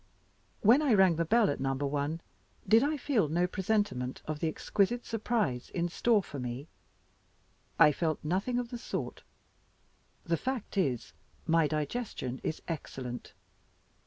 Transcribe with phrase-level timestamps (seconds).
[0.61, 1.75] When I rang the bell at No.
[1.75, 2.21] 1,
[2.67, 6.67] did I feel no presentiment of the exquisite surprise in store for me?
[7.77, 9.21] I felt nothing of the sort.
[10.23, 11.13] The fact is,
[11.45, 13.33] my digestion is excellent.